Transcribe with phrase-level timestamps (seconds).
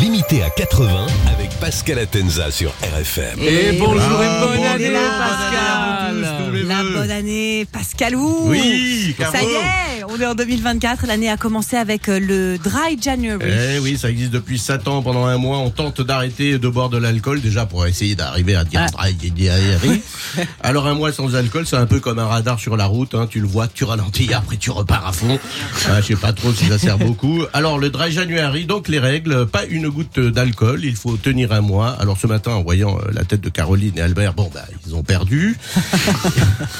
[0.00, 3.38] Limité à 80 avec Pascal Atenza sur RFM.
[3.40, 6.66] Et bonjour et bonne bon année, Pascal.
[6.66, 6.92] La vœux.
[6.94, 12.08] bonne année, Pascalou Oui, Ça y est, on est en 2024, l'année a commencé avec
[12.08, 13.50] euh, le Dry January.
[13.76, 15.02] Eh oui, ça existe depuis 7 ans.
[15.02, 18.64] Pendant un mois, on tente d'arrêter de boire de l'alcool, déjà pour essayer d'arriver à
[18.64, 18.90] dire Ah.
[18.90, 20.02] dry January.
[20.62, 23.14] Alors un mois sans alcool, c'est un peu comme un radar sur la route.
[23.14, 23.26] hein.
[23.30, 25.38] Tu le vois, tu ralentis, après tu repars à fond.
[25.88, 27.42] Ah, je sais pas trop si ça sert beaucoup.
[27.52, 31.60] Alors le dry January, donc les règles, pas une goutte d'alcool, il faut tenir un
[31.60, 31.90] mois.
[32.00, 34.94] Alors ce matin, en voyant euh, la tête de Caroline et Albert, bon bah ils
[34.94, 35.56] ont perdu.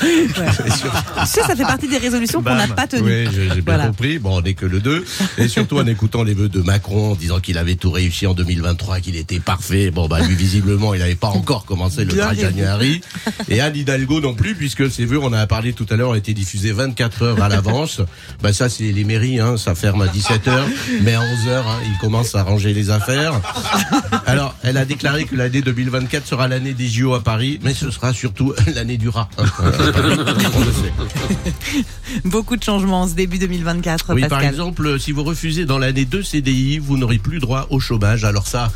[0.00, 3.26] Tu sais, ça fait partie des résolutions qu'on n'a pas tenues.
[3.26, 3.86] oui, j'ai bien Voilà.
[3.88, 4.18] compris.
[4.18, 5.04] Bon, on n'est que le 2.
[5.38, 8.34] Et surtout en écoutant les vœux de Macron, en disant qu'il avait tout réussi en
[8.34, 9.90] 2023, qu'il était parfait.
[9.90, 12.42] Bon, bah, lui, visiblement, il n'avait pas encore commencé le Bien 3 rêvé.
[12.42, 13.00] January.
[13.48, 16.10] Et Anne Hidalgo non plus, puisque ses vœux, on en a parlé tout à l'heure,
[16.10, 18.00] ont été diffusés 24 heures à l'avance.
[18.42, 19.56] Bah, ça, c'est les mairies, hein.
[19.56, 20.66] Ça ferme à 17 heures.
[21.02, 23.40] Mais à 11 heures, hein, ils commencent à ranger les affaires.
[24.26, 27.90] Alors, elle a déclaré que l'année 2024 sera l'année des JO à Paris, mais ce
[27.90, 29.28] sera surtout l'année du rat.
[29.38, 29.44] hein.
[32.24, 36.04] Beaucoup de changements en ce début 2024, Oui, par exemple, si vous refusez dans l'année
[36.04, 38.24] 2 CDI, vous n'aurez plus droit au chômage.
[38.24, 38.70] Alors ça,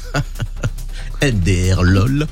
[1.23, 2.27] NDR lol.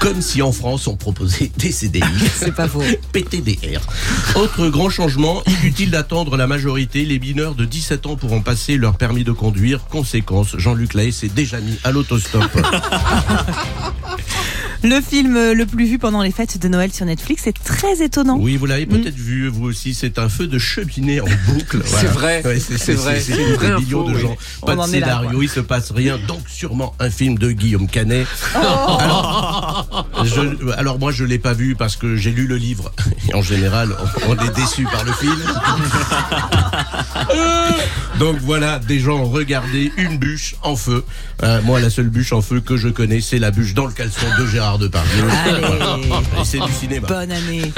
[0.00, 2.02] Comme si en France on proposait des CDI.
[2.34, 2.82] C'est pas faux.
[3.12, 3.80] PTDR.
[4.34, 7.04] Autre grand changement, inutile d'attendre la majorité.
[7.04, 9.84] Les mineurs de 17 ans pourront passer leur permis de conduire.
[9.88, 12.42] Conséquence, Jean-Luc Lahaye s'est déjà mis à l'autostop.
[14.82, 18.38] Le film le plus vu pendant les fêtes de Noël sur Netflix est très étonnant.
[18.40, 19.92] Oui, vous l'avez peut-être vu, vous aussi.
[19.94, 21.82] C'est un feu de cheminée en boucle.
[21.84, 24.22] C'est vrai, Ouais, c'est vrai, C'est c'est une des vraie millions info, de oui.
[24.22, 24.36] gens.
[24.62, 26.18] On Pas de en est là, scénario, il se passe rien.
[26.26, 28.26] Donc sûrement un film de Guillaume Canet.
[28.54, 32.90] Alors, je- alors moi, je l'ai pas vu parce que j'ai lu le livre.
[33.28, 33.90] Et en général,
[34.26, 35.36] on, on est déçu par le film.
[38.20, 41.02] Donc voilà, des gens regardé une bûche en feu.
[41.42, 43.92] Euh, moi, la seule bûche en feu que je connais, c'est la bûche dans le
[43.92, 45.24] caleçon de Gérard Depardieu.
[46.44, 47.08] C'est du cinéma.
[47.08, 47.72] Bonne année.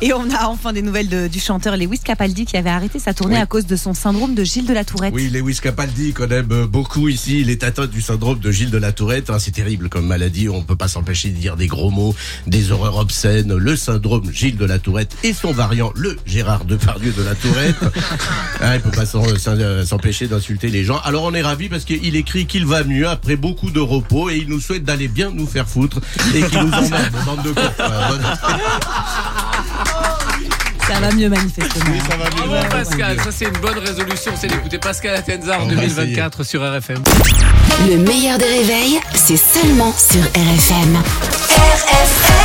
[0.00, 3.12] Et on a enfin des nouvelles de- du chanteur Lewis Capaldi qui avait arrêté sa
[3.12, 3.40] tournée Oui.
[3.42, 5.12] à cause de son syndrome de Gilles de la Tourette.
[5.14, 7.40] Oui, Lewis Capaldi qu'on aime beaucoup ici.
[7.40, 9.28] Il est atteint du syndrome de Gilles de la Tourette.
[9.28, 10.48] Hein, c'est terrible comme maladie.
[10.48, 12.14] On peut pas s'empêcher de dire des gros mots,
[12.46, 13.54] des horreurs obscènes.
[13.54, 17.76] Le syndrome Gilles de la Tourette et son variant, le Gérard Depardieu de la Tourette.
[18.64, 20.98] Ah, il peut pas s'en- s'en- euh, s'empêcher d'insulter les gens.
[21.04, 24.36] Alors on est ravis parce qu'il écrit qu'il va mieux après beaucoup de repos et
[24.36, 25.98] il nous souhaite d'aller bien nous faire foutre
[26.34, 27.60] et qu'il nous emmerde, bande de cons.
[27.80, 28.22] Euh, bonne-
[30.86, 31.84] Ça va mieux manifestement.
[32.08, 32.48] ça va mieux.
[32.48, 36.42] Bravo Pascal, ça c'est une bonne résolution, c'est d'écouter Pascal Atenza en On va 2024
[36.44, 36.98] sur RFM.
[37.88, 40.96] Le meilleur des réveils, c'est seulement sur RFM.
[40.96, 42.41] RFM